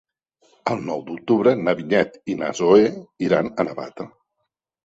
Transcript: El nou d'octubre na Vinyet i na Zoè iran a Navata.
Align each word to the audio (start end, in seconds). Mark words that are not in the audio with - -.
El 0.75 0.79
nou 0.85 1.03
d'octubre 1.09 1.53
na 1.67 1.75
Vinyet 1.81 2.17
i 2.35 2.39
na 2.39 2.49
Zoè 2.63 2.89
iran 3.29 3.53
a 3.53 3.67
Navata. 3.71 4.09